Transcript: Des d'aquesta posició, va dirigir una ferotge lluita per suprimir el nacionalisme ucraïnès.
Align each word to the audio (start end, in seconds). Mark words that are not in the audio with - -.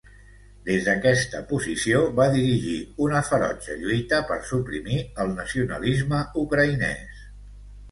Des 0.69 0.85
d'aquesta 0.85 1.41
posició, 1.51 1.99
va 2.19 2.25
dirigir 2.37 2.79
una 3.09 3.21
ferotge 3.29 3.77
lluita 3.83 4.23
per 4.33 4.39
suprimir 4.55 5.05
el 5.27 5.33
nacionalisme 5.43 6.25
ucraïnès. 6.49 7.25